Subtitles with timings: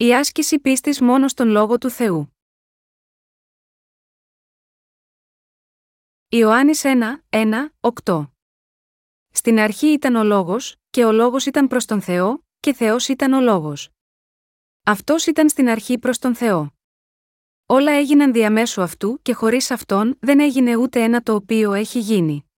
[0.00, 2.36] Η άσκηση πίστης μόνο στον Λόγο του Θεού.
[6.28, 7.68] Ιωάννης 1, 1,
[8.04, 8.30] 8
[9.30, 13.32] Στην αρχή ήταν ο Λόγος, και ο Λόγος ήταν προς τον Θεό, και Θεός ήταν
[13.32, 13.90] ο Λόγος.
[14.82, 16.74] Αυτός ήταν στην αρχή προς τον Θεό.
[17.66, 22.50] Όλα έγιναν διαμέσου αυτού και χωρίς αυτόν δεν έγινε ούτε ένα το οποίο έχει γίνει.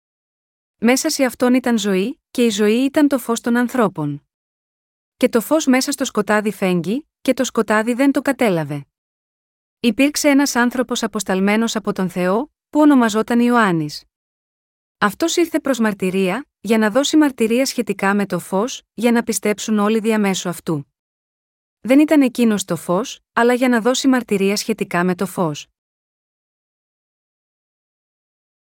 [0.78, 4.28] Μέσα σε αυτόν ήταν ζωή, και η ζωή ήταν το φως των ανθρώπων.
[5.16, 8.86] Και το φως μέσα στο σκοτάδι φέγγει, και το σκοτάδι δεν το κατέλαβε.
[9.80, 14.04] Υπήρξε ένας άνθρωπος αποσταλμένος από τον Θεό, που ονομαζόταν Ιωάννης.
[14.98, 19.78] Αυτός ήρθε προς μαρτυρία, για να δώσει μαρτυρία σχετικά με το φως, για να πιστέψουν
[19.78, 20.94] όλοι διαμέσου αυτού.
[21.80, 25.66] Δεν ήταν εκείνος το φως, αλλά για να δώσει μαρτυρία σχετικά με το φως.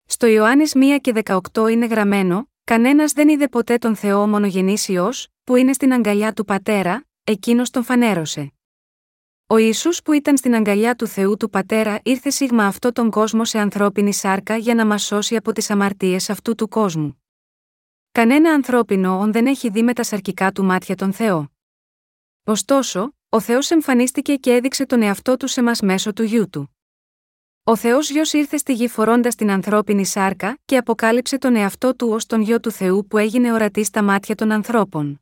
[0.05, 4.89] Στο Ιωάννης 1 και 18 είναι γραμμένο, κανένας δεν είδε ποτέ τον Θεό μονογενής
[5.43, 8.51] που είναι στην αγκαλιά του Πατέρα, εκείνος τον φανέρωσε.
[9.49, 13.45] Ο Ισού που ήταν στην αγκαλιά του Θεού του Πατέρα ήρθε σίγμα αυτό τον κόσμο
[13.45, 17.23] σε ανθρώπινη σάρκα για να μας σώσει από τις αμαρτίες αυτού του κόσμου.
[18.11, 21.51] Κανένα ανθρώπινο όν δεν έχει δει με τα σαρκικά του μάτια τον Θεό.
[22.43, 26.77] Ωστόσο, ο Θεός εμφανίστηκε και έδειξε τον εαυτό του σε μας μέσω του γιού του.
[27.63, 32.09] Ο Θεός γιος ήρθε στη γη φορώντας την ανθρώπινη σάρκα και αποκάλυψε τον εαυτό του
[32.09, 35.21] ως τον γιο του Θεού που έγινε ορατή στα μάτια των ανθρώπων.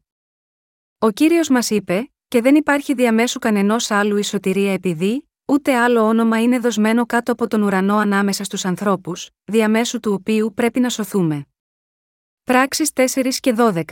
[0.98, 6.42] Ο κύριος μας είπε: Και δεν υπάρχει διαμέσου κανενός άλλου ισοτηρία επειδή, ούτε άλλο όνομα
[6.42, 11.46] είναι δοσμένο κάτω από τον ουρανό ανάμεσα στους ανθρώπους, διαμέσου του οποίου πρέπει να σωθούμε.
[12.44, 13.84] Πράξεις 4 και 12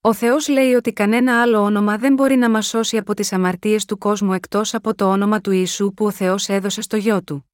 [0.00, 3.84] Ο Θεός λέει ότι κανένα άλλο όνομα δεν μπορεί να μας σώσει από τις αμαρτίες
[3.84, 7.50] του κόσμου εκτός από το όνομα του Ιησού που ο Θεός έδωσε στο γιο του.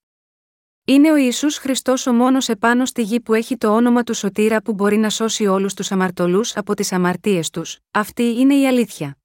[0.85, 4.63] Είναι ο Ιησούς Χριστός ο μόνος επάνω στη γη που έχει το όνομα του Σωτήρα
[4.63, 9.22] που μπορεί να σώσει όλους τους αμαρτωλούς από τις αμαρτίες τους, αυτή είναι η αλήθεια.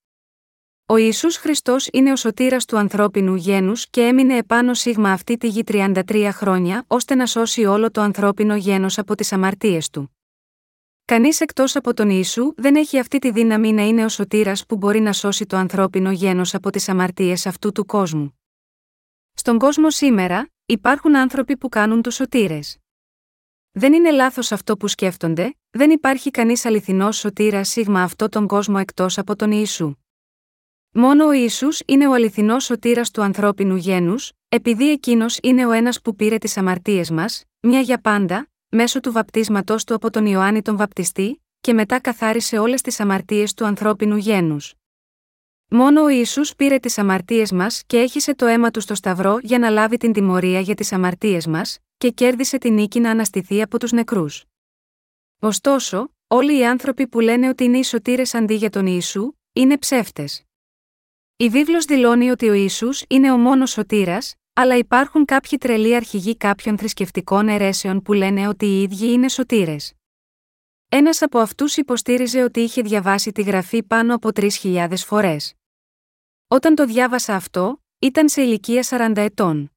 [0.89, 5.47] Ο Ιησούς Χριστός είναι ο σωτήρας του ανθρώπινου γένους και έμεινε επάνω σίγμα αυτή τη
[5.47, 10.17] γη 33 χρόνια ώστε να σώσει όλο το ανθρώπινο γένος από τις αμαρτίες του.
[11.05, 14.75] Κανείς εκτός από τον Ιησού δεν έχει αυτή τη δύναμη να είναι ο σωτήρας που
[14.75, 18.39] μπορεί να σώσει το ανθρώπινο γένος από τις αμαρτίες αυτού του κόσμου.
[19.33, 22.77] Στον κόσμο σήμερα, υπάρχουν άνθρωποι που κάνουν τους σωτήρες.
[23.71, 28.75] Δεν είναι λάθος αυτό που σκέφτονται, δεν υπάρχει κανείς αληθινός σωτήρας σίγμα αυτό τον κόσμο
[28.79, 29.95] εκτός από τον Ιησού.
[30.99, 36.01] Μόνο ο Ισού είναι ο αληθινός σωτήρας του ανθρώπινου γένους, επειδή εκείνος είναι ο ένας
[36.01, 40.61] που πήρε τις αμαρτίες μας, μια για πάντα, μέσω του βαπτίσματός του από τον Ιωάννη
[40.61, 44.73] τον Βαπτιστή, και μετά καθάρισε όλες τις αμαρτίες του ανθρώπινου γένους.
[45.69, 49.59] Μόνο ο Ισού πήρε τις αμαρτίες μας και έχισε το αίμα του στο Σταυρό για
[49.59, 53.79] να λάβει την τιμωρία για τις αμαρτίες μας, και κέρδισε την νίκη να αναστηθεί από
[53.79, 54.43] τους νεκρούς.
[55.39, 60.46] Ωστόσο, όλοι οι άνθρωποι που λένε ότι είναι ισοτήρε αντί για τον Ιησού, είναι ψεύτες.
[61.39, 66.37] Η βίβλος δηλώνει ότι ο Ιησούς είναι ο μόνος σωτήρας, αλλά υπάρχουν κάποιοι τρελοί αρχηγοί
[66.37, 69.93] κάποιων θρησκευτικών αιρέσεων που λένε ότι οι ίδιοι είναι σωτήρες.
[70.89, 75.53] Ένας από αυτούς υποστήριζε ότι είχε διαβάσει τη γραφή πάνω από 3.000 φορές.
[76.47, 79.71] Όταν το διάβασα αυτό, ήταν σε ηλικία 40 ετών.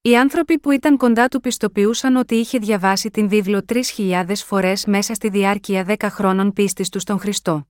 [0.00, 3.64] Οι άνθρωποι που ήταν κοντά του πιστοποιούσαν ότι είχε διαβάσει την βίβλο
[3.96, 7.66] 3.000 φορές μέσα στη διάρκεια 10 χρόνων πίστης του στον Χριστό.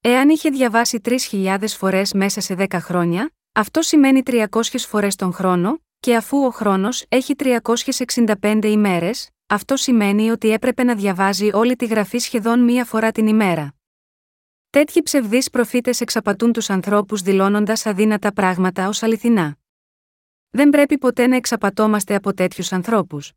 [0.00, 5.80] Εάν είχε διαβάσει 3.000 φορές μέσα σε 10 χρόνια, αυτό σημαίνει 300 φορές τον χρόνο,
[6.00, 11.86] και αφού ο χρόνος έχει 365 ημέρες, αυτό σημαίνει ότι έπρεπε να διαβάζει όλη τη
[11.86, 13.74] γραφή σχεδόν μία φορά την ημέρα.
[14.70, 19.56] Τέτοιοι ψευδείς προφήτες εξαπατούν τους ανθρώπους δηλώνοντας αδύνατα πράγματα ως αληθινά.
[20.50, 23.32] Δεν πρέπει ποτέ να εξαπατώμαστε από τέτοιους ανθρώπους.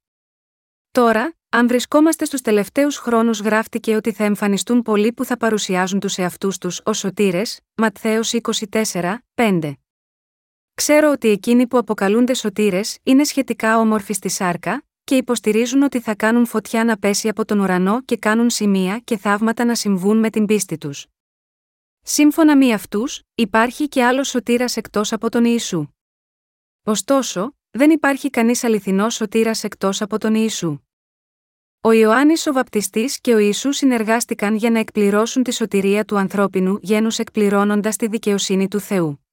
[0.91, 6.17] Τώρα, αν βρισκόμαστε στους τελευταίους χρόνους, γράφτηκε ότι θα εμφανιστούν πολλοί που θα παρουσιάζουν τους
[6.17, 9.73] εαυτούς τους ως σωτήρες, Ματθαίος 24, 5.
[10.73, 16.15] Ξέρω ότι εκείνοι που αποκαλούνται σωτήρες είναι σχετικά όμορφοι στη σάρκα, και υποστηρίζουν ότι θα
[16.15, 20.29] κάνουν φωτιά να πέσει από τον ουρανό και κάνουν σημεία και θαύματα να συμβούν με
[20.29, 21.07] την πίστη τους.
[22.01, 25.87] Σύμφωνα με αυτούς, υπάρχει και άλλος σωτήρας εκτός από τον Ιησού.
[26.83, 30.79] Ωστόσο, δεν υπάρχει κανείς αληθινός σωτήρας εκτός από τον Ιησού.
[31.83, 36.77] Ο Ιωάννης ο Βαπτιστής και ο Ιησούς συνεργάστηκαν για να εκπληρώσουν τη σωτηρία του ανθρώπινου
[36.81, 39.25] γένους εκπληρώνοντας τη δικαιοσύνη του Θεού.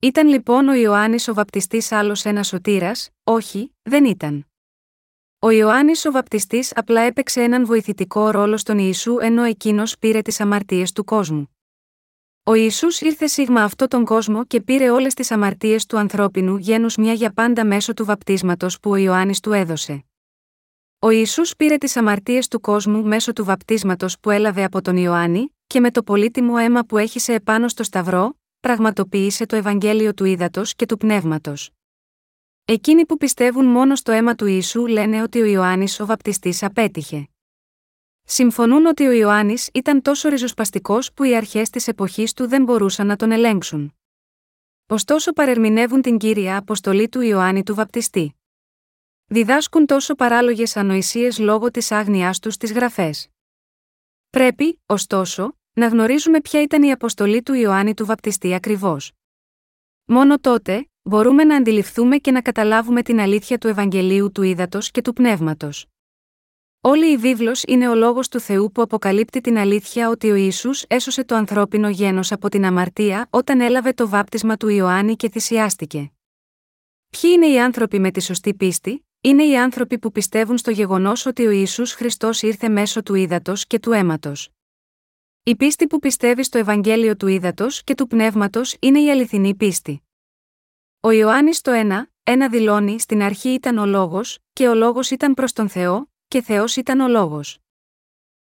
[0.00, 4.46] Ήταν λοιπόν ο Ιωάννης ο Βαπτιστής άλλος ένας σωτήρας, όχι, δεν ήταν.
[5.38, 10.40] Ο Ιωάννης ο Βαπτιστής απλά έπαιξε έναν βοηθητικό ρόλο στον Ιησού ενώ εκείνος πήρε τις
[10.40, 11.56] αμαρτίες του κόσμου.
[12.42, 16.96] Ο Ισού ήρθε σίγμα αυτό τον κόσμο και πήρε όλες τις αμαρτίες του ανθρώπινου γένους
[16.96, 20.04] μια για πάντα μέσω του βαπτίσματος που ο Ιωάννης του έδωσε.
[20.98, 25.54] Ο Ιησούς πήρε τις αμαρτίες του κόσμου μέσω του βαπτίσματος που έλαβε από τον Ιωάννη,
[25.66, 30.74] και με το πολύτιμο αίμα που έχησε επάνω στο Σταυρό, πραγματοποίησε το Ευαγγέλιο του Ήδατος
[30.74, 31.70] και του Πνεύματος.
[32.64, 37.28] Εκείνοι που πιστεύουν μόνο στο αίμα του Ιησού λένε ότι ο Ιωάννης ο βαπτιστής απέτυχε.
[38.24, 43.06] Συμφωνούν ότι ο Ιωάννης ήταν τόσο ριζοσπαστικός που οι αρχές της εποχής του δεν μπορούσαν
[43.06, 43.94] να τον ελέγξουν.
[44.86, 48.36] Ωστόσο παρερμηνεύουν την κύρια αποστολή του Ιωάννη του βαπτιστή.
[49.28, 53.28] Διδάσκουν τόσο παράλογες ανοησίες λόγω της άγνοιά τους στις γραφές.
[54.30, 59.12] Πρέπει, ωστόσο, να γνωρίζουμε ποια ήταν η αποστολή του Ιωάννη του βαπτιστή ακριβώς.
[60.04, 65.02] Μόνο τότε, μπορούμε να αντιληφθούμε και να καταλάβουμε την αλήθεια του Ευαγγελίου του Ήδατος και
[65.02, 65.86] του Πνεύματος.
[66.80, 70.70] Όλη η βίβλος είναι ο λόγος του Θεού που αποκαλύπτει την αλήθεια ότι ο Ισού
[70.88, 76.10] έσωσε το ανθρώπινο γένος από την αμαρτία όταν έλαβε το βάπτισμα του Ιωάννη και θυσιάστηκε.
[77.10, 81.26] Ποιοι είναι οι άνθρωποι με τη σωστή πίστη, είναι οι άνθρωποι που πιστεύουν στο γεγονός
[81.26, 84.50] ότι ο Ιησούς Χριστός ήρθε μέσω του ύδατος και του αίματος.
[85.42, 90.02] Η πίστη που πιστεύει στο Ευαγγέλιο του ύδατος και του πνεύματος είναι η αληθινή πίστη.
[91.00, 95.34] Ο Ιωάννης το 1, ένα δηλώνει: Στην αρχή ήταν ο λόγος, και ο λόγος ήταν
[95.34, 97.58] προς τον Θεό, και Θεός ήταν ο λόγος.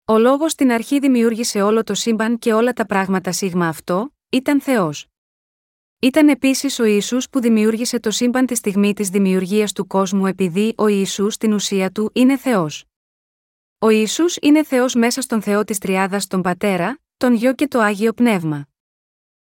[0.05, 4.61] Ο λόγος στην αρχή δημιούργησε όλο το σύμπαν και όλα τα πράγματα σίγμα αυτό, ήταν
[4.61, 5.07] Θεός.
[6.01, 10.73] Ήταν επίσης ο Ιησούς που δημιούργησε το σύμπαν τη στιγμή της δημιουργίας του κόσμου επειδή
[10.77, 12.85] ο Ιησούς στην ουσία του είναι Θεός.
[13.79, 17.79] Ο Ιησούς είναι Θεός μέσα στον Θεό της Τριάδας τον Πατέρα, τον Γιο και το
[17.79, 18.67] Άγιο Πνεύμα.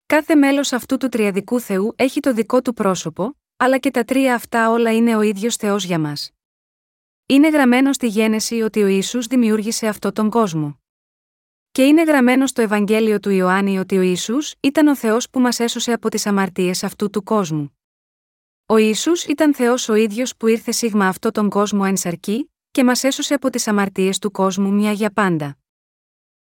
[0.06, 4.34] Κάθε μέλος αυτού του τριαδικού Θεού έχει το δικό του πρόσωπο, αλλά και τα τρία
[4.34, 6.30] αυτά όλα είναι ο ίδιος Θεός για μας.
[7.26, 10.81] Είναι γραμμένο στη γένεση ότι ο Ιησούς δημιούργησε αυτό τον κόσμο.
[11.72, 15.60] Και είναι γραμμένο στο Ευαγγέλιο του Ιωάννη ότι ο Ιησούς ήταν ο Θεός που μας
[15.60, 17.78] έσωσε από τις αμαρτίες αυτού του κόσμου.
[18.66, 22.84] Ο Ιησούς ήταν Θεός ο ίδιος που ήρθε σίγμα αυτό τον κόσμο εν σαρκή, και
[22.84, 25.58] μας έσωσε από τις αμαρτίες του κόσμου μια για πάντα.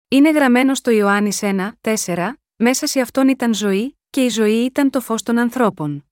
[0.07, 4.89] Είναι γραμμένο στο Ιωάννη 1, 4, μέσα σε αυτόν ήταν ζωή, και η ζωή ήταν
[4.89, 6.05] το φως των ανθρώπων.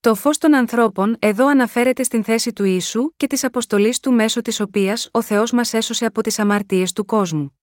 [0.00, 4.42] Το φως των ανθρώπων εδώ αναφέρεται στην θέση του Ιησού και της αποστολής του μέσω
[4.42, 7.56] της οποίας ο Θεός μας έσωσε από τις αμαρτίες του κόσμου.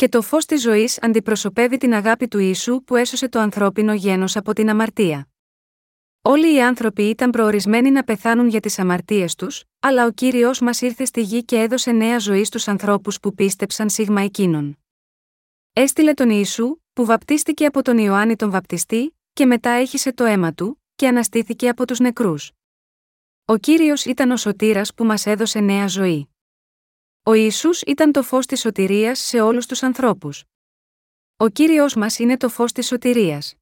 [0.00, 4.36] Και το φως της ζωής αντιπροσωπεύει την αγάπη του Ιησού που έσωσε το ανθρώπινο γένος
[4.36, 5.28] από την αμαρτία.
[6.22, 10.80] Όλοι οι άνθρωποι ήταν προορισμένοι να πεθάνουν για τις αμαρτίες τους, αλλά ο κύριος μας
[10.80, 14.78] ήρθε στη γη και έδωσε νέα ζωή στους ανθρώπους που πίστεψαν σίγμα εκείνον.
[15.72, 20.52] Έστειλε τον Ιησού, που βαπτίστηκε από τον Ιωάννη τον Βαπτιστή, και μετά έχισε το αίμα
[20.52, 22.52] του, και αναστήθηκε από τους νεκρούς.
[23.44, 26.29] Ο κύριος ήταν ο σωτήρας που μας έδωσε νέα ζωή.
[27.22, 30.44] Ο Ιησούς ήταν το φως της σωτηρίας σε όλους τους ανθρώπους.
[31.36, 33.54] Ο Κύριος μας είναι το φως της σωτηρίας.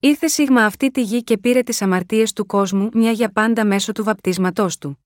[0.00, 3.92] Ήρθε σίγμα αυτή τη γη και πήρε τις αμαρτίες του κόσμου μια για πάντα μέσω
[3.92, 5.04] του βαπτίσματός του.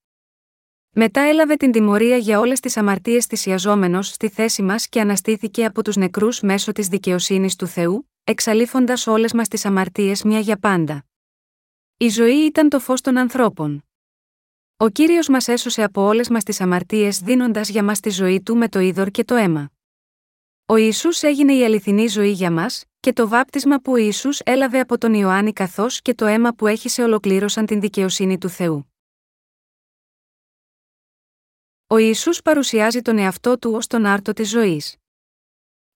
[0.90, 5.82] Μετά έλαβε την τιμωρία για όλες τις αμαρτίες θυσιαζόμενος στη θέση μας και αναστήθηκε από
[5.82, 11.04] τους νεκρούς μέσω της δικαιοσύνης του Θεού, εξαλείφοντας όλες μας τις αμαρτίες μια για πάντα.
[11.96, 13.83] Η ζωή ήταν το φως των ανθρώπων.
[14.76, 18.56] Ο κύριος μας έσωσε από όλες μας τις αμαρτίες δίνοντας για μας τη ζωή του
[18.56, 19.70] με το είδωρ και το αίμα.
[20.66, 24.80] Ο Ισού έγινε η αληθινή ζωή για μας, και το βάπτισμα που ο Ισού έλαβε
[24.80, 28.92] από τον Ιωάννη καθώς και το αίμα που έχει σε ολοκλήρωσαν την δικαιοσύνη του Θεού.
[31.86, 34.96] Ο Ιησούς παρουσιάζει τον εαυτό του ως τον άρτο της ζωής.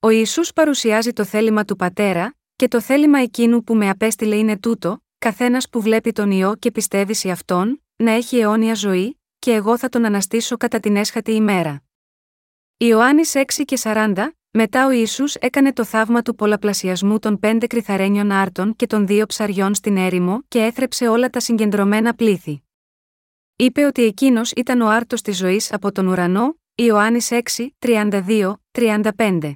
[0.00, 4.58] Ο Ιησούς παρουσιάζει το θέλημα του Πατέρα, και το θέλημα εκείνου που με απέστειλε είναι
[4.58, 9.52] τούτο, καθένας που βλέπει τον Υιό και πιστεύει σε Αυτόν, να έχει αιώνια ζωή, και
[9.52, 11.82] εγώ θα τον αναστήσω κατά την έσχατη ημέρα.
[12.76, 18.30] Ιωάννης 6 και 40, μετά ο Ιησούς έκανε το θαύμα του πολλαπλασιασμού των πέντε κρυθαρένιων
[18.30, 22.62] άρτων και των δύο ψαριών στην έρημο και έθρεψε όλα τα συγκεντρωμένα πλήθη.
[23.56, 29.52] Είπε ότι εκείνος ήταν ο άρτος της ζωής από τον ουρανό, Ιωάννης 6, 32, 35.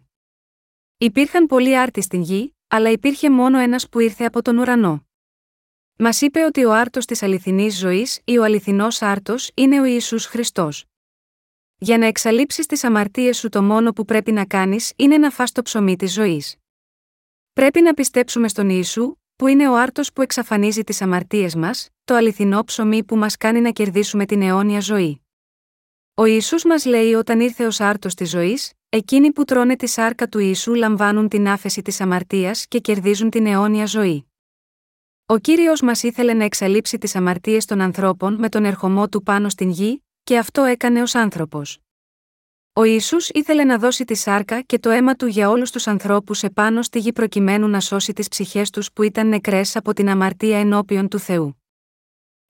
[0.98, 5.06] Υπήρχαν πολλοί άρτοι στην γη, αλλά υπήρχε μόνο ένας που ήρθε από τον ουρανό.
[5.98, 10.20] Μας είπε ότι ο άρτος της αληθινής ζωής ή ο αληθινός άρτος είναι ο Ισού
[10.20, 10.84] Χριστός.
[11.78, 15.52] Για να εξαλείψεις τις αμαρτίες σου, το μόνο που πρέπει να κάνεις είναι να φας
[15.52, 16.56] το ψωμί της ζωής.
[17.52, 22.14] Πρέπει να πιστέψουμε στον Ιησού, που είναι ο άρτος που εξαφανίζει τις αμαρτίες μας, το
[22.14, 25.22] αληθινό ψωμί που μας κάνει να κερδίσουμε την αιώνια ζωή.
[26.14, 30.28] Ο Ισού μας λέει όταν ήρθε ως άρτος της ζωής, εκείνοι που τρώνε τη σάρκα
[30.28, 34.31] του Ιησού λαμβάνουν την άφεση της αμαρτίας και κερδίζουν την αιώνια ζωή.
[35.32, 39.48] Ο κύριος μας ήθελε να εξαλείψει τις αμαρτίες των ανθρώπων με τον ερχομό του πάνω
[39.48, 41.78] στην γη, και αυτό έκανε ως άνθρωπος.
[42.72, 46.42] Ο Ισού ήθελε να δώσει τη σάρκα και το αίμα του για όλους τους ανθρώπους
[46.42, 50.58] επάνω στη γη προκειμένου να σώσει τις ψυχές τους που ήταν νεκρές από την αμαρτία
[50.58, 51.62] ενώπιον του Θεού.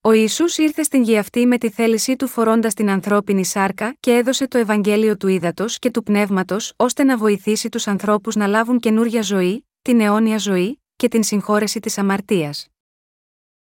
[0.01, 4.13] Ο Ισού ήρθε στην γη αυτή με τη θέλησή του φορώντας την ανθρώπινη σάρκα και
[4.13, 8.79] έδωσε το Ευαγγέλιο του ύδατο και του πνεύματος ώστε να βοηθήσει τους ανθρώπους να λάβουν
[8.79, 12.72] καινούρια ζωή, την αιώνια ζωή, και την συγχώρεση της αμαρτίας.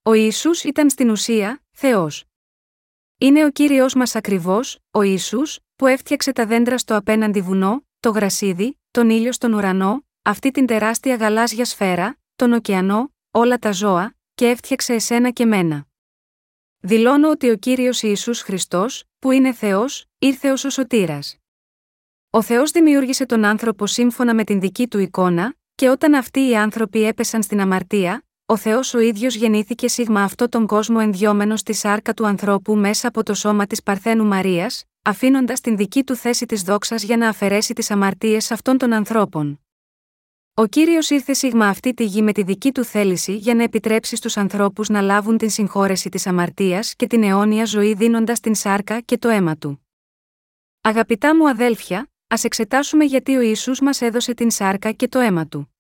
[0.08, 2.25] Ο Ιησούς ήταν στην ουσία Θεός.
[3.18, 8.10] Είναι ο Κύριος μας ακριβώς, ο Ιησούς, που έφτιαξε τα δέντρα στο απέναντι βουνό, το
[8.10, 14.16] γρασίδι, τον ήλιο στον ουρανό, αυτή την τεράστια γαλάζια σφαίρα, τον ωκεανό, όλα τα ζώα,
[14.34, 15.86] και έφτιαξε εσένα και μένα.
[16.78, 21.36] Δηλώνω ότι ο κύριος Ιησούς Χριστός, που είναι Θεός, ήρθε ως ο σωτήρας.
[22.30, 26.56] Ο Θεός δημιούργησε τον άνθρωπο σύμφωνα με την δική του εικόνα, και όταν αυτοί οι
[26.56, 31.72] άνθρωποι έπεσαν στην αμαρτία, ο Θεός ο ίδιος γεννήθηκε σίγμα αυτό τον κόσμο ενδιόμενος στη
[31.72, 36.46] σάρκα του ανθρώπου μέσα από το σώμα της Παρθένου Μαρίας, αφήνοντας την δική του θέση
[36.46, 39.60] της δόξας για να αφαιρέσει τις αμαρτίες αυτών των ανθρώπων.
[40.54, 44.16] Ο κύριος ήρθε σίγμα αυτή τη γη με τη δική του θέληση για να επιτρέψει
[44.16, 49.00] στους ανθρώπους να λάβουν την συγχώρεση της αμαρτίας και την αιώνια ζωή δίνοντας την σάρκα
[49.00, 49.86] και το αίμα του.
[50.80, 55.46] Αγαπητά μου αδέλφια, ας εξετάσουμε γιατί ο Ιησούς μας έδωσε την σάρκα και το αίμα
[55.46, 55.75] του.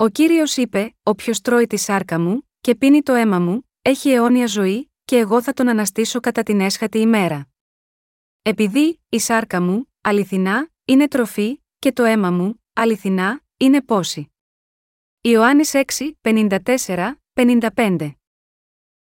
[0.00, 4.46] Ο κύριος είπε: Όποιο τρώει τη σάρκα μου, και πίνει το αίμα μου, έχει αιώνια
[4.46, 7.48] ζωή, και εγώ θα τον αναστήσω κατά την έσχατη ημέρα.
[8.42, 14.32] Επειδή, η σάρκα μου, αληθινά, είναι τροφή, και το αίμα μου, αληθινά, είναι πόση.
[15.20, 18.10] Ιωάννης 6, 54, 55.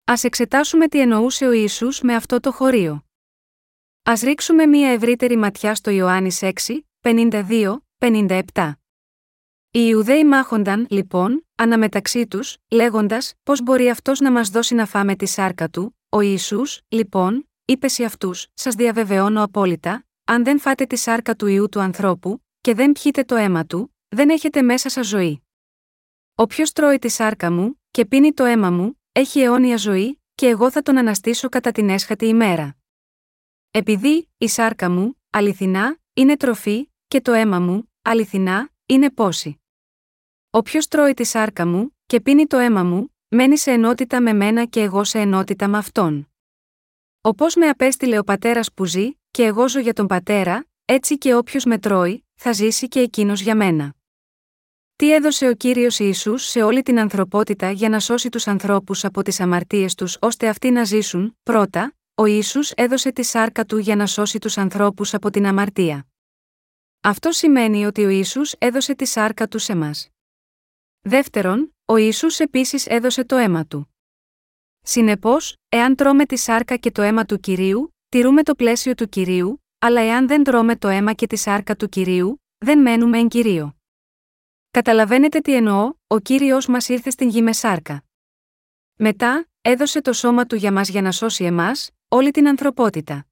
[0.05, 3.05] Ας εξετάσουμε τι εννοούσε ο Ιησούς με αυτό το χωρίο.
[4.03, 6.51] Ας ρίξουμε μία ευρύτερη ματιά στο Ιωάννης 6,
[7.01, 8.73] 52, 57.
[9.75, 15.15] Οι Ιουδαίοι μάχονταν, λοιπόν, αναμεταξύ τους, λέγοντας: Πώς μπορεί αυτός να μας δώσει να φάμε
[15.15, 20.85] τη σάρκα του, ο Ιησούς, λοιπόν, είπε σε αυτούς: Σας διαβεβαιώνω απόλυτα, αν δεν φάτε
[20.85, 24.89] τη σάρκα του ιού του ανθρώπου, και δεν πιείτε το αίμα του, δεν έχετε μέσα
[24.89, 25.43] σας ζωή.
[26.35, 30.71] Όποιος τρώει τη σάρκα μου, και πίνει το αίμα μου, έχει αιώνια ζωή, και εγώ
[30.71, 32.75] θα τον αναστήσω κατά την έσχατη ημέρα.
[33.71, 39.59] Επειδή, η σάρκα μου, αληθινά, είναι τροφή, και το αίμα μου, αληθινά, είναι πόση.
[40.57, 44.65] Όποιος τρώει τη σάρκα μου, και πίνει το αίμα μου, μένει σε ενότητα με μένα
[44.65, 46.29] και εγώ σε ενότητα με αυτόν.
[47.21, 51.35] Όπως με απέστειλε ο πατέρας που ζει, και εγώ ζω για τον πατέρα, έτσι και
[51.35, 53.93] όποιος με τρώει, θα ζήσει και εκείνος για μένα.
[54.95, 59.21] Τι έδωσε ο κύριος Ιησούς σε όλη την ανθρωπότητα για να σώσει τους ανθρώπους από
[59.21, 63.95] τις αμαρτίες τους ώστε αυτοί να ζήσουν, πρώτα, ο Ιησούς έδωσε τη σάρκα του για
[63.95, 66.07] να σώσει τους ανθρώπους από την αμαρτία.
[67.01, 70.09] Αυτό σημαίνει ότι ο Ιησούς έδωσε τη σάρκα του σε μας.
[71.07, 73.95] Δεύτερον, ο Ιησούς επίσης έδωσε το αίμα του.
[74.81, 79.63] Συνεπώς, εάν τρώμε τη σάρκα και το αίμα του κυρίου, τηρούμε το πλαίσιο του κυρίου,
[79.79, 83.75] αλλά εάν δεν τρώμε το αίμα και τη σάρκα του κυρίου, δεν μένουμε εν κυρίω.
[84.71, 88.03] Καταλαβαίνετε τι εννοώ, ο κύριος μας ήρθε στην γη με σάρκα.
[88.95, 93.25] Μετά, έδωσε το σώμα του για μας για να σώσει εμάς, όλη την ανθρωπότητα.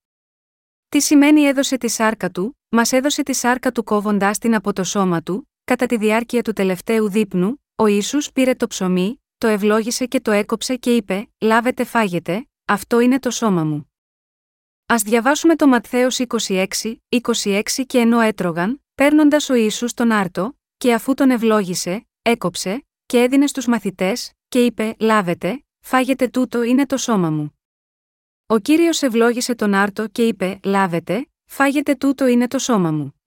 [0.89, 4.83] Τι σημαίνει έδωσε τη σάρκα του, μας έδωσε τη σάρκα του κόβοντάς την από το
[4.83, 10.05] σώμα του, κατά τη διάρκεια του τελευταίου δείπνου, ο ίσου πήρε το ψωμί, το ευλόγησε
[10.05, 13.91] και το έκοψε και είπε: Λάβετε φάγετε, αυτό είναι το σώμα μου.
[14.85, 16.65] Α διαβάσουμε το Ματθαίος 26,
[17.09, 23.21] 26 και ενώ έτρωγαν, παίρνοντας ο Ισού τον άρτο, και αφού τον ευλόγησε, έκοψε, και
[23.21, 27.57] έδινε στους μαθητές, και είπε: Λάβετε, φάγετε τούτο είναι το σώμα μου.
[28.45, 33.22] Ο κύριος ευλόγησε τον άρτο και είπε: Λάβετε, φάγετε τούτο είναι το σώμα μου.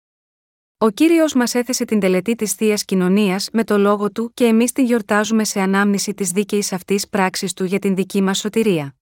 [0.84, 4.72] Ο κύριος μας έθεσε την τελετή της θείας κοινωνίας με το λόγο του και εμείς
[4.72, 8.96] την γιορτάζουμε σε ανάμνηση της δίκαιης αυτής πράξης του για την δική μας σωτηρία.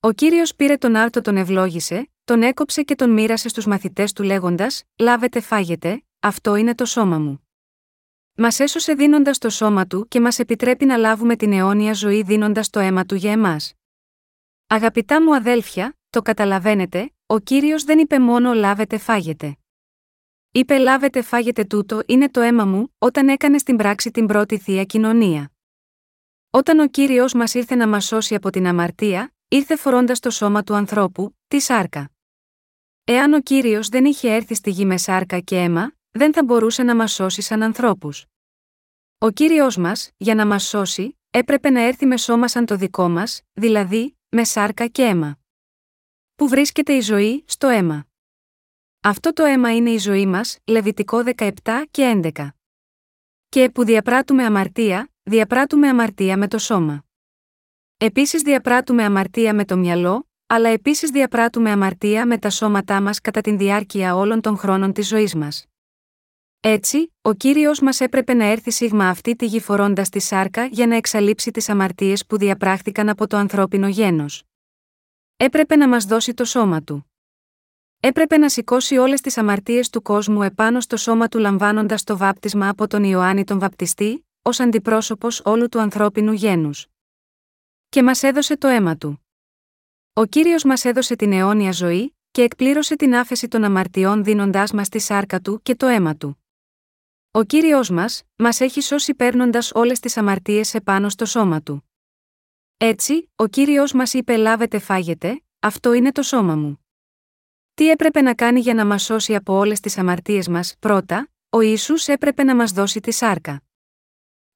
[0.00, 4.22] Ο κύριος πήρε τον άρτο τον ευλόγησε, τον έκοψε και τον μοίρασε στους μαθητές του
[4.22, 7.48] λέγοντας: Λάβετε φάγετε, αυτό είναι το σώμα μου.
[8.34, 12.70] Μας έσωσε δίνοντας το σώμα του και μας επιτρέπει να λάβουμε την αιώνια ζωή δίνοντας
[12.70, 13.72] το αίμα του για εμάς.
[14.66, 19.56] Αγαπητά μου αδέλφια, το καταλαβαίνετε, ο κύριος δεν είπε μόνο λάβετε φάγετε.
[20.56, 24.84] Είπε λάβετε φάγετε τούτο είναι το αίμα μου, όταν έκανε στην πράξη την πρώτη θεία
[24.84, 25.52] κοινωνία.
[26.50, 30.62] Όταν ο κύριος μας ήρθε να μας σώσει από την αμαρτία, ήρθε φορώντας το σώμα
[30.62, 32.10] του ανθρώπου, τη σάρκα.
[33.04, 36.82] Εάν ο κύριος δεν είχε έρθει στη γη με σάρκα και αίμα, δεν θα μπορούσε
[36.82, 38.26] να μας σώσει σαν ανθρώπους.
[39.18, 43.08] Ο κύριος μας, για να μας σώσει, έπρεπε να έρθει με σώμα σαν το δικό
[43.08, 45.38] μας, δηλαδή, με σάρκα και αίμα.
[46.34, 48.06] Που βρίσκεται η ζωή, στο αίμα.
[49.06, 51.50] Αυτό το αίμα είναι η ζωή μας, Λεβιτικό 17
[51.90, 52.48] και 11.
[53.48, 57.04] Και που διαπράττουμε αμαρτία, διαπράττουμε αμαρτία με το σώμα.
[57.96, 63.40] Επίσης διαπράττουμε αμαρτία με το μυαλό, αλλά επίσης διαπράττουμε αμαρτία με τα σώματά μας κατά
[63.40, 65.66] τη διάρκεια όλων των χρόνων της ζωής μας.
[66.60, 70.86] Έτσι, ο κύριος μας έπρεπε να έρθει σίγμα αυτή τη γη φορώντας τη σάρκα για
[70.86, 74.42] να εξαλείψει τις αμαρτίες που διαπράχθηκαν από το ανθρώπινο γένος.
[75.36, 77.08] Έπρεπε να μας δώσει το σώμα του.
[78.06, 82.68] Έπρεπε να σηκώσει όλες τις αμαρτίες του κόσμου επάνω στο σώμα του λαμβάνοντας το βάπτισμα
[82.68, 86.86] από τον Ιωάννη τον Βαπτιστή, ως αντιπρόσωπος όλου του ανθρώπινου γένους.
[87.88, 89.26] Και μας έδωσε το αίμα του.
[90.12, 94.88] Ο κύριος μας έδωσε την αιώνια ζωή, και εκπλήρωσε την άφεση των αμαρτιών δίνοντάς μας
[94.88, 96.44] τη σάρκα του και το αίμα του.
[97.30, 101.90] Ο κύριος μας, μας έχει σώσει παίρνοντας όλες τις αμαρτίες επάνω στο σώμα του.
[102.76, 106.83] Έτσι, ο κύριος μας είπε: Λάβετε, φάγετε, αυτό είναι το σώμα μου.
[107.74, 111.60] Τι έπρεπε να κάνει για να μας σώσει από όλες τις αμαρτίες μας, πρώτα, ο
[111.60, 113.62] Ισού έπρεπε να μας δώσει τη σάρκα.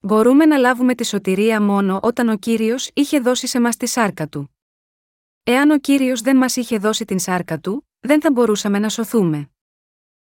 [0.00, 4.28] Μπορούμε να λάβουμε τη σωτηρία μόνο όταν ο κύριος είχε δώσει σε μας τη σάρκα
[4.28, 4.56] του.
[5.42, 9.50] Εάν ο κύριος δεν μας είχε δώσει την σάρκα του, δεν θα μπορούσαμε να σωθούμε.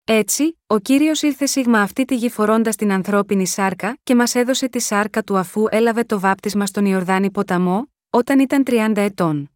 [0.03, 4.69] Έτσι, ο κύριος ήρθε σίγμα αυτή τη γη φορώντας την ανθρώπινη σάρκα και μας έδωσε
[4.69, 9.51] τη σάρκα του αφού έλαβε το βάπτισμα στον Ιορδάνη ποταμό, όταν ήταν 30 ετών.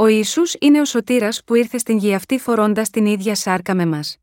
[0.00, 3.86] Ο Ισού είναι ο σωτήρας που ήρθε στην γη αυτή φορώντας την ίδια σάρκα με
[3.86, 4.16] μας.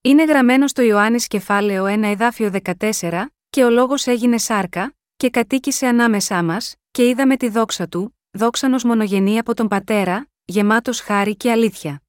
[0.00, 5.86] Είναι γραμμένο στο Ιωάννης κεφάλαιο 1 εδάφιο 14, και ο λόγος έγινε σάρκα, και κατοίκησε
[5.86, 11.50] ανάμεσά μας, και είδαμε τη δόξα του, δόξανο μονογενή από τον πατέρα, γεμάτος χάρη και
[11.50, 12.02] αλήθεια.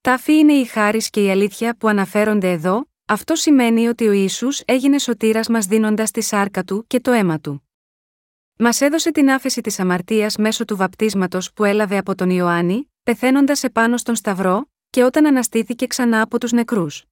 [0.00, 4.48] Τάφη είναι η χάρη και η αλήθεια που αναφέρονται εδώ, αυτό σημαίνει ότι ο Ισού
[4.64, 7.67] έγινε σωτήρας μας δίνοντας τη σάρκα του και το αίμα του.
[8.60, 13.64] Μας έδωσε την άφεση της αμαρτίας μέσω του βαπτίσματος που έλαβε από τον Ιωάννη, πεθαίνοντας
[13.64, 17.04] επάνω στον Σταυρό, και όταν αναστήθηκε ξανά από τους νεκρούς.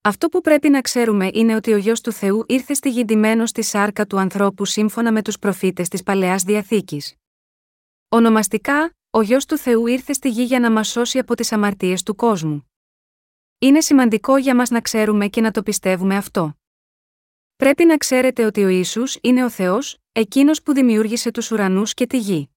[0.00, 3.04] Αυτό που πρέπει να ξέρουμε είναι ότι ο γιος του Θεού ήρθε στη γη
[3.44, 7.14] στη σάρκα του ανθρώπου σύμφωνα με τους προφήτες της παλαιάς διαθήκης.
[8.08, 12.02] Ονομαστικά, ο γιος του Θεού ήρθε στη γη για να μας σώσει από τις αμαρτίες
[12.02, 12.70] του κόσμου.
[13.58, 16.54] Είναι σημαντικό για μας να ξέρουμε και να το πιστεύουμε αυτό.
[17.56, 22.06] Πρέπει να ξέρετε ότι ο Ισού είναι ο Θεός, εκείνος που δημιούργησε τους ουρανούς και
[22.06, 22.50] τη γη.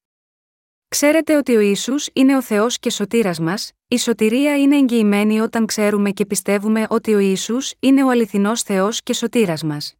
[0.88, 5.66] Ξέρετε ότι ο Ισού είναι ο Θεός και σωτήρας μας, η σωτηρία είναι εγγυημένη όταν
[5.66, 9.96] ξέρουμε και πιστεύουμε ότι ο Ισού είναι ο αληθινός Θεός και σωτήρας μας.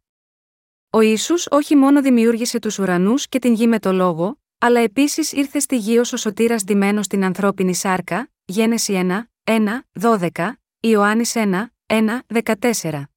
[0.90, 5.32] Ο Ισού όχι μόνο δημιούργησε τους ουρανούς και την γη με το λόγο, αλλά επίσης
[5.32, 11.32] ήρθε στη γη ως ο σωτήρας ντυμένος στην ανθρώπινη σάρκα, Γένεση 1, 1, 12, Ιωάννης
[11.34, 12.22] 1, 1,
[12.70, 13.13] 14.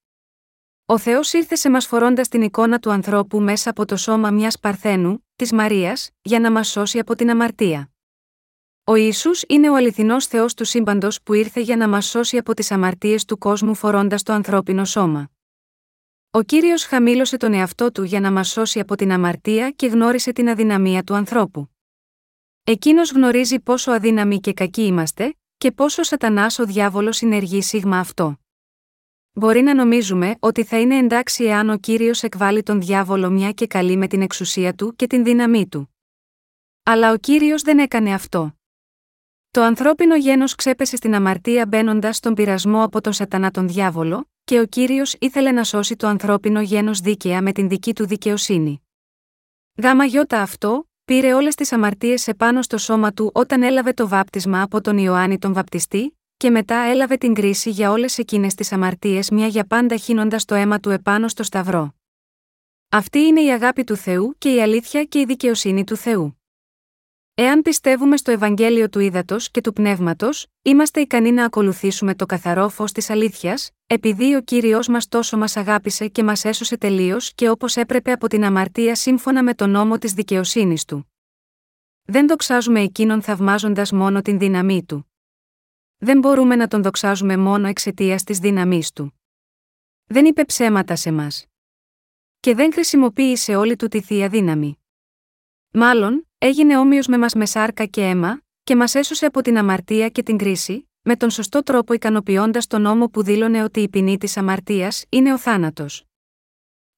[0.90, 4.60] Ο Θεός ήρθε σε μας φορώντας την εικόνα του ανθρώπου μέσα από το σώμα μιας
[4.60, 7.92] Παρθένου, της Μαρίας, για να μας σώσει από την αμαρτία.
[8.84, 12.54] Ο Ισού είναι ο αληθινός Θεός του σύμπαντος που ήρθε για να μας σώσει από
[12.54, 15.30] τις αμαρτίες του κόσμου φορώντας το ανθρώπινο σώμα.
[16.32, 20.32] Ο κύριος χαμήλωσε τον εαυτό του για να μας σώσει από την αμαρτία και γνώρισε
[20.32, 21.70] την αδυναμία του ανθρώπου.
[22.64, 28.40] Εκείνος γνωρίζει πόσο αδύναμοι και κακοί είμαστε, και πόσο σατανάς ο διάβολος συνεργεί σίγμα αυτό.
[29.38, 33.68] Μπορεί να νομίζουμε ότι θα είναι εντάξει εάν ο κύριος εκβάλει τον διάβολο μια και
[33.68, 35.96] καλή με την εξουσία του και την δύναμή του.
[36.84, 38.56] Αλλά ο κύριος δεν έκανε αυτό.
[39.52, 44.60] Το ανθρώπινο γένος ξέπεσε στην αμαρτία μπαίνοντας στον πειρασμό από τον σατανά τον διάβολο, και
[44.60, 48.82] ο κύριος ήθελε να σώσει το ανθρώπινο γένος δίκαια με την δική του δικαιοσύνη.
[49.82, 54.62] Γάμα γιώτα αυτό, πήρε όλες τις αμαρτίες επάνω στο σώμα του όταν έλαβε το βάπτισμα
[54.62, 59.30] από τον Ιωάννη τον Βαπτιστή, και μετά έλαβε την κρίση για όλες εκείνες τις αμαρτίες
[59.30, 61.96] μια για πάντα χύνοντας το αίμα του επάνω στο Σταυρό.
[62.90, 66.42] Αυτή είναι η αγάπη του Θεού και η αλήθεια και η δικαιοσύνη του Θεού.
[67.34, 72.70] Εάν πιστεύουμε στο Ευαγγέλιο του Ήδατος και του Πνεύματος, είμαστε ικανοί να ακολουθήσουμε το καθαρό
[72.70, 77.50] φως της αλήθειας, επειδή ο κύριος μας τόσο μας αγάπησε και μας έσωσε τελείως και
[77.50, 81.12] όπως έπρεπε από την αμαρτία σύμφωνα με τον νόμο της δικαιοσύνης του.
[82.04, 85.12] Δεν δοξάζουμε εκείνον θαυμάζοντας μόνο την δύναμή του.
[85.98, 89.22] Δεν μπορούμε να τον δοξάζουμε μόνο εξαιτίας της δύναμής του.
[90.06, 91.46] Δεν είπε ψέματα σε μας.
[92.40, 94.80] Και δεν χρησιμοποίησε όλη του τη θεία δύναμη.
[95.72, 100.10] Μάλλον, έγινε όμοιος με μας με σάρκα και αίμα, και μας έσωσε από την αμαρτία
[100.10, 104.18] και την κρίση, με τον σωστό τρόπο ικανοποιώντας τον νόμο που δήλωνε ότι η ποινή
[104.18, 106.06] της αμαρτίας είναι ο θάνατος.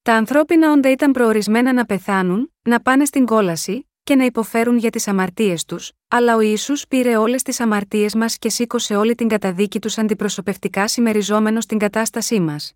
[0.02, 4.90] Τα ανθρώπινα όντα ήταν προορισμένα να πεθάνουν, να πάνε στην κόλαση, και να υποφέρουν για
[4.90, 9.28] τις αμαρτίες τους, αλλά ο ίσου πήρε όλες τις αμαρτίες μας και σήκωσε όλη την
[9.28, 12.72] καταδίκη τους αντιπροσωπευτικά συμμεριζόμενος στην κατάστασή μας.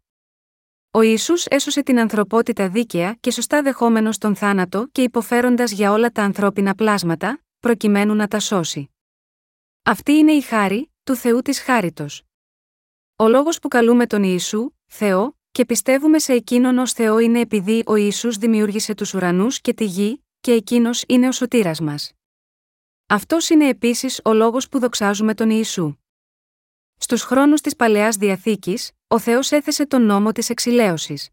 [0.91, 6.11] Ο Ιησούς έσωσε την ανθρωπότητα δίκαια και σωστά δεχόμενος τον θάνατο και υποφέροντας για όλα
[6.11, 8.91] τα ανθρώπινα πλάσματα, προκειμένου να τα σώσει.
[9.83, 12.23] Αυτή είναι η χάρη, του Θεού της χάριτος.
[13.17, 17.83] Ο λόγος που καλούμε τον Ιησού, Θεό, και πιστεύουμε σε εκείνον ως Θεό είναι επειδή
[17.87, 22.13] ο Ιησούς δημιούργησε τους ουρανούς και τη γη, και εκείνος είναι ο σωτήρας μας.
[23.07, 25.97] Αυτός είναι επίσης ο λόγος που δοξάζουμε τον Ιησού.
[26.97, 31.31] Στους χρόνους της παλαιάς διαθήκης, ο Θεός έθεσε τον νόμο της εξηλαίωσης.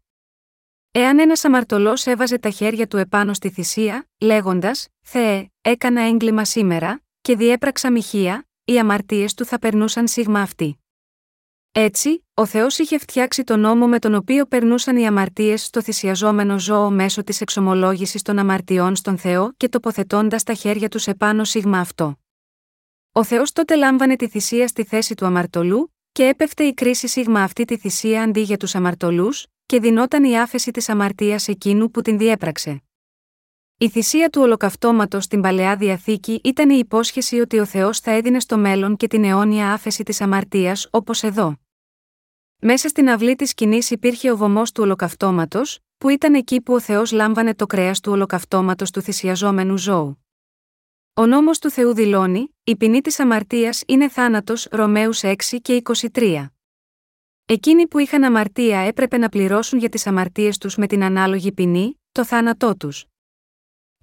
[0.90, 7.02] Εάν ένας αμαρτωλός έβαζε τα χέρια του επάνω στη θυσία, λέγοντας: Θεέ, έκανα έγκλημα σήμερα,
[7.20, 10.81] και διέπραξα μοιχεία, οι αμαρτίες του θα περνούσαν σίγμα αυτή.
[11.74, 16.58] Έτσι, ο Θεός είχε φτιάξει τον νόμο με τον οποίο περνούσαν οι αμαρτίες στο θυσιαζόμενο
[16.58, 21.78] ζώο μέσω της εξομολόγησης των αμαρτιών στον Θεό και τοποθετώντας τα χέρια τους επάνω σίγμα
[21.78, 22.18] αυτό.
[23.12, 27.42] Ο Θεός τότε λάμβανε τη θυσία στη θέση του αμαρτωλού, και έπεφτε η κρίση σίγμα
[27.42, 32.02] αυτή τη θυσία αντί για τους αμαρτωλούς, και δινόταν η άφεση της αμαρτίας εκείνου που
[32.02, 32.82] την διέπραξε.
[33.78, 38.40] Η θυσία του ολοκαυτώματος στην παλαιά διαθήκη ήταν η υπόσχεση ότι ο Θεός θα έδινε
[38.40, 41.61] στο μέλλον και την αιώνια άφεση της αμαρτίας όπως εδώ.
[42.64, 46.80] Μέσα στην αυλή της σκηνής υπήρχε ο βωμός του ολοκαυτώματος, που ήταν εκεί που ο
[46.80, 50.26] Θεός λάμβανε το κρέας του ολοκαυτώματος του θυσιαζόμενου ζώου.
[51.14, 56.46] Ο νόμος του Θεού δηλώνει: Η ποινή της αμαρτίας είναι θάνατος, Ρωμαίους 6 και 23.
[57.44, 62.00] Εκείνοι που είχαν αμαρτία έπρεπε να πληρώσουν για τις αμαρτίες τους με την ανάλογη ποινή,
[62.12, 63.04] το θάνατό τους.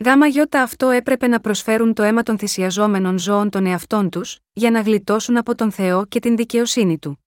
[0.06, 4.72] Γάμα γιώτα αυτό έπρεπε να προσφέρουν το αίμα των θυσιαζόμενων ζώων των εαυτών τους, για
[4.72, 7.24] να γλιτώσουν από τον Θεό και την δικαιοσύνη του.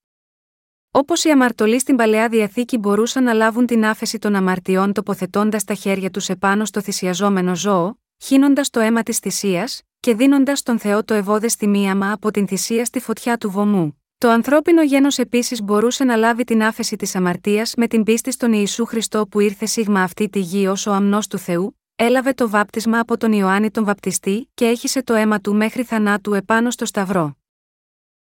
[0.94, 5.74] Όπως οι αμαρτωλοί στην παλαιά διαθήκη μπορούσαν να λάβουν την άφεση των αμαρτιών τοποθετώντας τα
[5.74, 11.05] χέρια τους επάνω στο θυσιαζόμενο ζώο, χύνοντας το αίμα της θυσίας, και δίνοντας στον Θεό
[11.05, 14.02] το ευώδεστη μίαμα από την θυσία στη φωτιά του βωμού.
[14.18, 18.52] Το ανθρώπινο γένος επίσης μπορούσε να λάβει την άφεση της αμαρτίας με την πίστη στον
[18.52, 22.48] Ιησού Χριστό που ήρθε σίγμα αυτή τη γη ως ο αμνός του Θεού, έλαβε το
[22.48, 26.85] βάπτισμα από τον Ιωάννη τον Βαπτιστή και έχισε το αίμα του μέχρι θανάτου επάνω στο
[26.85, 27.37] Σταυρό.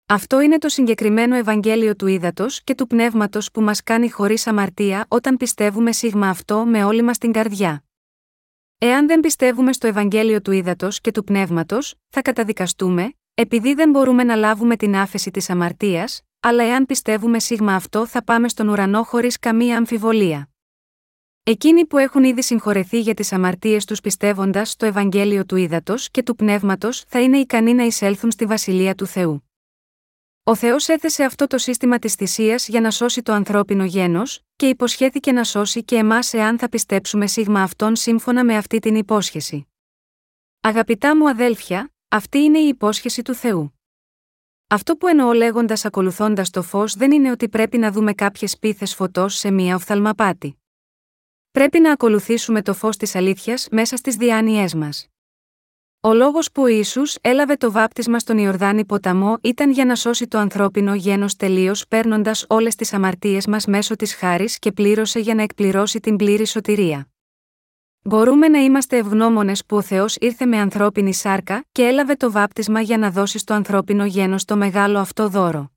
[0.10, 5.06] Αυτό είναι το συγκεκριμένο Ευαγγέλιο του Ήδατος και του Πνεύματος που μας κάνει χωρίς αμαρτία
[5.08, 7.84] όταν πιστεύουμε σίγμα αυτό με όλη μας την καρδιά.
[8.78, 14.24] Εάν δεν πιστεύουμε στο Ευαγγέλιο του Ήδατος και του Πνεύματος, θα καταδικαστούμε, επειδή δεν μπορούμε
[14.24, 19.04] να λάβουμε την άφεση της αμαρτίας, αλλά εάν πιστεύουμε σίγμα αυτό θα πάμε στον ουρανό
[19.04, 20.50] χωρίς καμία αμφιβολία.
[21.44, 26.24] Εκείνοι που έχουν ήδη συγχωρεθεί για τις αμαρτίες τους πιστεύοντας στο Ευαγγέλιο του Ήδατος και
[26.24, 29.47] του Πνεύματος θα είναι ικανοί να εισέλθουν στη βασιλεία του Θεού.
[30.48, 34.68] Ο Θεός έθεσε αυτό το σύστημα της θυσίας για να σώσει το ανθρώπινο γένος, και
[34.68, 39.68] υποσχέθηκε να σώσει και εμάς εάν θα πιστέψουμε σίγμα αυτόν σύμφωνα με αυτή την υπόσχεση.
[40.62, 43.80] Αγαπητά μου αδέλφια, αυτή είναι η υπόσχεση του Θεού.
[44.68, 48.96] Αυτό που εννοώ λέγοντας ακολουθώντας το φως δεν είναι ότι πρέπει να δούμε κάποιες πίθες
[48.96, 50.62] φωτός σε μία οφθαλμαπάτη.
[51.52, 55.08] Πρέπει να ακολουθήσουμε το φως της αλήθειας μέσα στις διάνοιές μας.
[56.02, 60.28] Ο λόγος που ο Ιησούς έλαβε το βάπτισμα στον Ιορδάνη ποταμό ήταν για να σώσει
[60.28, 65.36] το ανθρώπινο γένος τελείως παίρνοντας όλες τις αμαρτίες μας μέσω της χάρης και πλήρωσε για
[65.36, 67.08] να εκπληρώσει την πλήρη σωτηρία.
[68.02, 72.82] Μπορούμε να είμαστε ευγνώμονες που ο Θεός ήρθε με ανθρώπινη σάρκα και έλαβε το βάπτισμα
[72.82, 75.77] για να δώσει στο ανθρώπινο γένος το μεγάλο αυτό δώρο.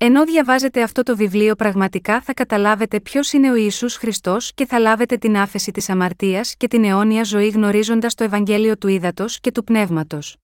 [0.00, 4.78] Ενώ διαβάζετε αυτό το βιβλίο, πραγματικά θα καταλάβετε ποιος είναι ο Ιησούς Χριστός και θα
[4.78, 9.52] λάβετε την άφεση της αμαρτίας και την αιώνια ζωή γνωρίζοντας το Ευαγγέλιο του Ήδατος και
[9.52, 10.36] του Πνεύματος.